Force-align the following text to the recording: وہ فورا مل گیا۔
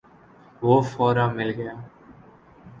وہ 0.63 0.75
فورا 0.91 1.25
مل 1.37 1.49
گیا۔ 1.57 1.73